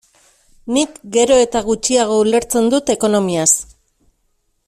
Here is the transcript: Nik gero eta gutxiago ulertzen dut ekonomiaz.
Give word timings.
Nik 0.77 0.95
gero 1.17 1.37
eta 1.41 1.61
gutxiago 1.67 2.17
ulertzen 2.23 2.73
dut 2.75 2.91
ekonomiaz. 2.97 3.51